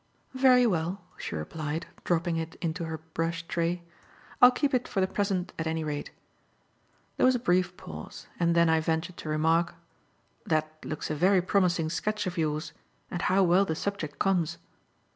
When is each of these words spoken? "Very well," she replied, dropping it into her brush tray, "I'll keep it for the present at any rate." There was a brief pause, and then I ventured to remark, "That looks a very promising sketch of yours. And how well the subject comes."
"Very 0.33 0.65
well," 0.65 1.01
she 1.15 1.35
replied, 1.35 1.85
dropping 2.03 2.35
it 2.37 2.55
into 2.55 2.85
her 2.85 2.97
brush 2.97 3.43
tray, 3.45 3.83
"I'll 4.41 4.49
keep 4.49 4.73
it 4.73 4.87
for 4.87 4.99
the 4.99 5.05
present 5.05 5.53
at 5.59 5.67
any 5.67 5.83
rate." 5.83 6.09
There 7.17 7.25
was 7.27 7.35
a 7.35 7.39
brief 7.39 7.77
pause, 7.77 8.25
and 8.39 8.55
then 8.55 8.67
I 8.67 8.79
ventured 8.79 9.17
to 9.17 9.29
remark, 9.29 9.75
"That 10.43 10.73
looks 10.83 11.11
a 11.11 11.15
very 11.15 11.43
promising 11.43 11.91
sketch 11.91 12.25
of 12.25 12.35
yours. 12.35 12.73
And 13.11 13.21
how 13.21 13.43
well 13.43 13.63
the 13.63 13.75
subject 13.75 14.17
comes." 14.17 14.57